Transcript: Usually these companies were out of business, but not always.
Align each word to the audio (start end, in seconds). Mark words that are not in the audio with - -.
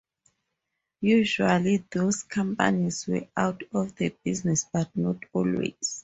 Usually 1.01 1.85
these 1.91 2.23
companies 2.23 3.05
were 3.05 3.27
out 3.37 3.61
of 3.71 3.93
business, 4.23 4.65
but 4.73 4.89
not 4.97 5.17
always. 5.31 5.99